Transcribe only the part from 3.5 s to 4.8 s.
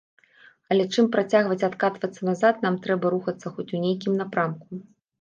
хоць у нейкім напрамку.